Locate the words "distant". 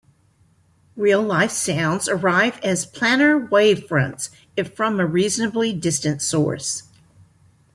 5.73-6.23